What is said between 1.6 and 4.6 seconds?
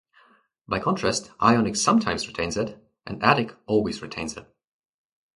sometimes retains it, and Attic always retains it.